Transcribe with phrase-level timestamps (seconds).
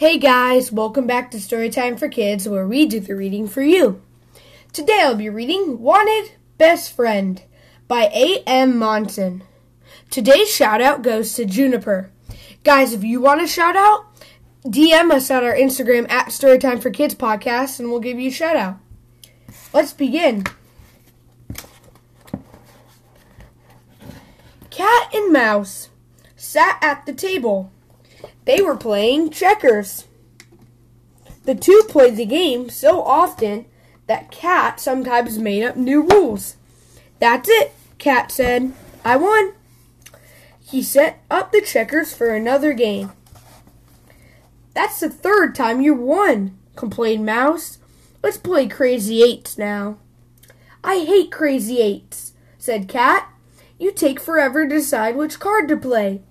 [0.00, 4.00] Hey guys, welcome back to Storytime for Kids, where we do the reading for you.
[4.72, 7.42] Today I'll be reading Wanted Best Friend
[7.86, 8.78] by A.M.
[8.78, 9.42] Monson.
[10.08, 12.10] Today's shout out goes to Juniper.
[12.64, 14.06] Guys, if you want a shout out,
[14.64, 18.32] DM us on our Instagram at Storytime for Kids podcast and we'll give you a
[18.32, 18.78] shout out.
[19.74, 20.46] Let's begin.
[24.70, 25.90] Cat and Mouse
[26.36, 27.70] sat at the table.
[28.44, 30.06] They were playing checkers.
[31.44, 33.66] The two played the game so often
[34.06, 36.56] that Cat sometimes made up new rules.
[37.18, 38.72] That's it, Cat said.
[39.04, 39.54] I won.
[40.60, 43.12] He set up the checkers for another game.
[44.74, 47.78] That's the third time you won, complained Mouse.
[48.22, 49.98] Let's play Crazy Eights now.
[50.84, 53.28] I hate Crazy Eights, said Cat.
[53.78, 56.22] You take forever to decide which card to play.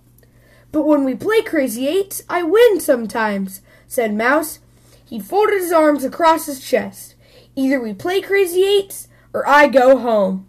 [0.72, 4.60] But when we play Crazy Eights, I win sometimes, said Mouse.
[5.04, 7.16] He folded his arms across his chest.
[7.56, 10.48] Either we play Crazy Eights or I go home.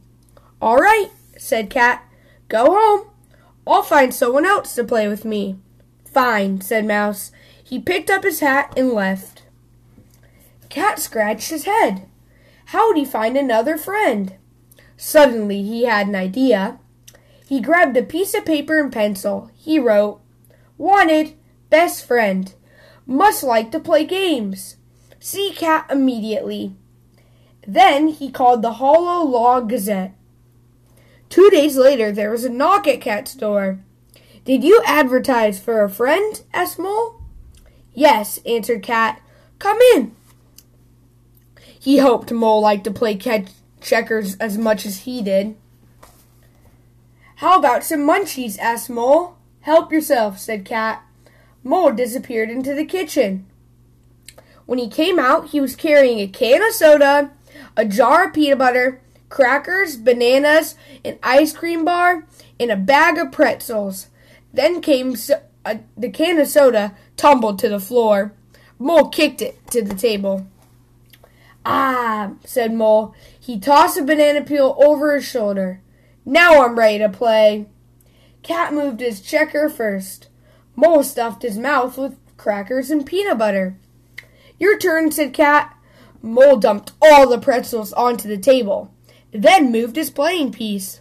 [0.60, 2.04] All right, said Cat.
[2.48, 3.10] Go home.
[3.66, 5.56] I'll find someone else to play with me.
[6.04, 7.32] Fine, said Mouse.
[7.62, 9.44] He picked up his hat and left.
[10.68, 12.06] Cat scratched his head.
[12.66, 14.34] How would he find another friend?
[14.96, 16.78] Suddenly he had an idea.
[17.50, 19.50] He grabbed a piece of paper and pencil.
[19.56, 20.20] He wrote,
[20.78, 21.34] Wanted,
[21.68, 22.54] best friend.
[23.06, 24.76] Must like to play games.
[25.18, 26.76] See Cat immediately.
[27.66, 30.14] Then he called the Hollow Log Gazette.
[31.28, 33.80] Two days later, there was a knock at Cat's door.
[34.44, 36.44] Did you advertise for a friend?
[36.54, 37.20] asked Mole.
[37.92, 39.20] Yes, answered Cat.
[39.58, 40.14] Come in.
[41.80, 43.48] He hoped Mole liked to play catch
[43.80, 45.56] checkers as much as he did.
[47.41, 48.58] How about some munchies?
[48.58, 49.34] asked Mole.
[49.62, 51.02] Help yourself, said Cat.
[51.64, 53.47] Mole disappeared into the kitchen.
[54.66, 57.31] When he came out, he was carrying a can of soda,
[57.78, 59.00] a jar of peanut butter,
[59.31, 62.26] crackers, bananas, an ice cream bar,
[62.60, 64.09] and a bag of pretzels.
[64.53, 68.34] Then came so- uh, the can of soda tumbled to the floor.
[68.78, 70.47] Mole kicked it to the table.
[71.64, 73.14] Ah, said Mole.
[73.41, 75.81] He tossed a banana peel over his shoulder.
[76.25, 77.66] Now I'm ready to play.
[78.42, 80.28] Cat moved his checker first.
[80.76, 83.76] Mole stuffed his mouth with crackers and peanut butter.
[84.58, 85.76] Your turn, said Cat.
[86.22, 88.92] Mole dumped all the pretzels onto the table,
[89.32, 91.00] then moved his playing piece.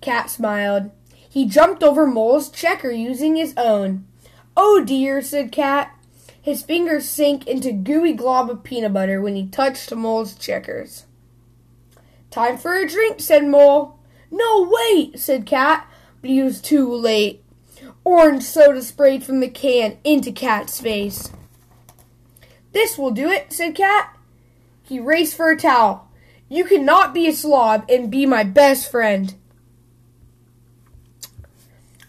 [0.00, 0.92] Cat smiled.
[1.28, 4.06] He jumped over Mole's checker using his own.
[4.56, 5.95] Oh dear, said Cat.
[6.46, 11.06] His fingers sank into gooey glob of peanut butter when he touched Mole's checkers.
[12.30, 13.98] Time for a drink, said Mole.
[14.30, 15.90] No, wait, said Cat,
[16.20, 17.42] but he was too late.
[18.04, 21.32] Orange soda sprayed from the can into Cat's face.
[22.70, 24.16] This will do it, said Cat.
[24.84, 26.08] He raced for a towel.
[26.48, 29.34] You cannot be a slob and be my best friend.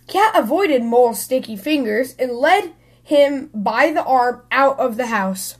[0.07, 2.73] Cat avoided Mole's sticky fingers and led
[3.07, 5.55] him by the arm out of the house.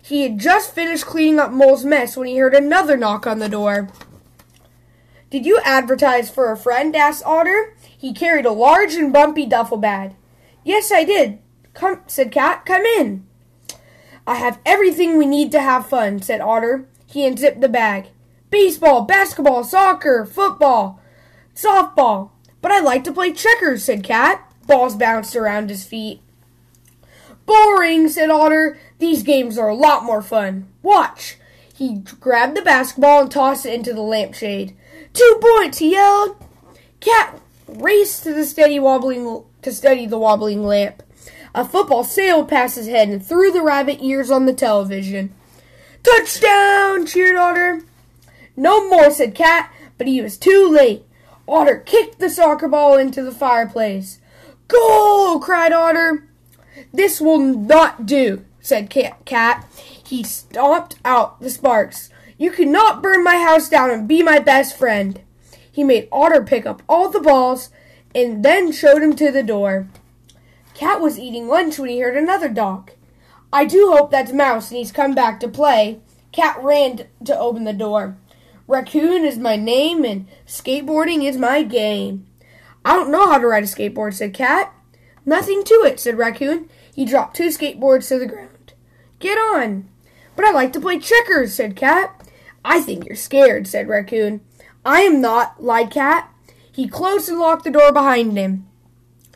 [0.00, 3.50] He had just finished cleaning up Mole's mess when he heard another knock on the
[3.50, 3.90] door.
[5.28, 6.96] Did you advertise for a friend?
[6.96, 7.76] asked Otter.
[7.82, 10.14] He carried a large and bumpy duffel bag.
[10.64, 11.38] Yes, I did.
[11.74, 12.64] Come, said Cat.
[12.64, 13.26] Come in.
[14.26, 16.88] I have everything we need to have fun, said Otter.
[17.06, 18.06] He unzipped the bag.
[18.48, 20.98] Baseball, basketball, soccer, football,
[21.54, 22.30] softball.
[22.62, 24.50] But I like to play checkers, said Cat.
[24.66, 26.22] Balls bounced around his feet.
[27.46, 28.78] Boring, said Otter.
[28.98, 30.68] These games are a lot more fun.
[30.82, 31.36] Watch.
[31.74, 34.76] He grabbed the basketball and tossed it into the lampshade.
[35.12, 36.36] Two points, he yelled.
[37.00, 41.02] Cat raced to the steady wobbling to the wobbling lamp.
[41.54, 45.32] A football sailed past his head and threw the rabbit ears on the television.
[46.02, 47.06] Touchdown!
[47.06, 47.82] cheered Otter.
[48.56, 51.04] No more, said Cat, but he was too late.
[51.46, 54.20] Otter kicked the soccer ball into the fireplace.
[54.68, 55.38] Goal!
[55.38, 56.28] cried Otter.
[56.92, 59.66] This will not do, said Cat.
[60.06, 62.10] He stomped out the sparks.
[62.36, 65.20] You cannot burn my house down and be my best friend.
[65.70, 67.70] He made Otter pick up all the balls
[68.14, 69.88] and then showed him to the door.
[70.74, 72.90] Cat was eating lunch when he heard another dog.
[73.52, 76.00] I do hope that's Mouse and he's come back to play.
[76.32, 78.16] Cat ran to open the door.
[78.66, 82.26] Raccoon is my name and skateboarding is my game.
[82.84, 84.74] I don't know how to ride a skateboard, said Cat.
[85.26, 86.68] Nothing to it, said Raccoon.
[86.94, 88.74] He dropped two skateboards to the ground.
[89.18, 89.88] Get on.
[90.36, 92.28] But I like to play checkers, said Cat.
[92.64, 94.40] I think you're scared, said Raccoon.
[94.84, 96.30] I am not, lied Cat.
[96.70, 98.66] He closed and locked the door behind him.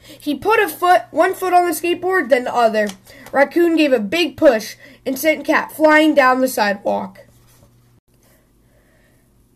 [0.02, 2.88] He put a foot, one foot on the skateboard, then the other.
[3.30, 7.20] Raccoon gave a big push and sent Cat flying down the sidewalk.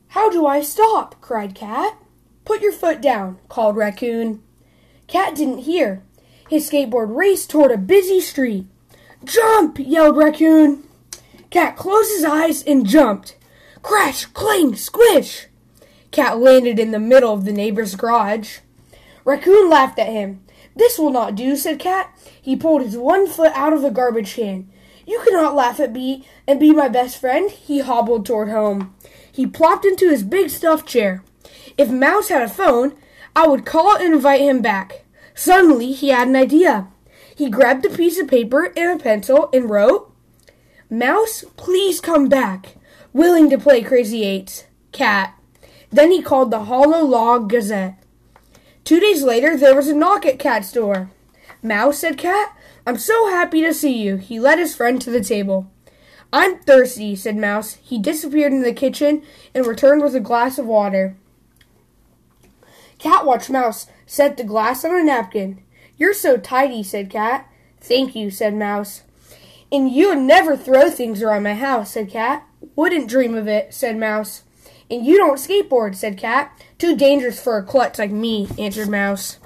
[0.09, 1.21] How do I stop?
[1.21, 1.97] cried Cat.
[2.45, 4.43] Put your foot down, called Raccoon.
[5.07, 6.03] Cat didn't hear.
[6.53, 8.67] His skateboard raced toward a busy street.
[9.25, 9.79] Jump!
[9.79, 10.87] yelled Raccoon.
[11.49, 13.39] Cat closed his eyes and jumped.
[13.81, 15.47] Crash, cling, squish!
[16.11, 18.59] Cat landed in the middle of the neighbor's garage.
[19.25, 20.45] Raccoon laughed at him.
[20.77, 22.15] This will not do, said Cat.
[22.43, 24.71] He pulled his one foot out of the garbage can.
[25.07, 27.51] You cannot laugh at me and be my best friend.
[27.51, 28.95] He hobbled toward home.
[29.33, 31.25] He plopped into his big stuffed chair.
[31.79, 32.95] If Mouse had a phone,
[33.35, 35.02] I would call and invite him back.
[35.43, 36.87] Suddenly, he had an idea.
[37.35, 40.15] He grabbed a piece of paper and a pencil and wrote,
[40.89, 42.77] Mouse, please come back.
[43.13, 44.67] Willing to play Crazy Eights.
[44.93, 45.37] Cat.
[45.91, 48.01] Then he called the Hollow Log Gazette.
[48.85, 51.11] Two days later, there was a knock at Cat's door.
[51.61, 52.57] Mouse, said Cat,
[52.87, 54.19] I'm so happy to see you.
[54.19, 55.69] He led his friend to the table.
[56.33, 57.79] I'm thirsty, said Mouse.
[57.83, 59.25] He disappeared in the kitchen
[59.57, 61.17] and returned with a glass of water.
[63.03, 65.61] Cat watched Mouse set the glass on a napkin.
[65.97, 67.51] You're so tidy, said Cat.
[67.81, 69.03] Thank you, said Mouse.
[69.73, 72.47] And you would never throw things around my house, said Cat.
[72.77, 74.45] Wouldn't dream of it, said Mouse.
[74.89, 76.57] And you don't skateboard, said Cat.
[76.79, 79.39] Too dangerous for a klutz like me, answered Mouse.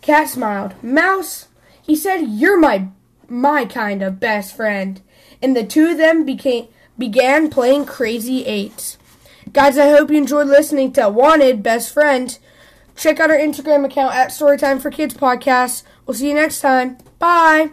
[0.00, 0.82] Cat smiled.
[0.82, 1.48] Mouse,
[1.82, 2.88] he said, you're my
[3.28, 5.02] my kind of best friend.
[5.42, 8.96] And the two of them became began playing Crazy Eights.
[9.52, 12.38] Guys, I hope you enjoyed listening to Wanted Best Friend.
[12.96, 15.84] Check out our Instagram account at Storytime for Kids Podcast.
[16.04, 16.98] We'll see you next time.
[17.18, 17.70] Bye.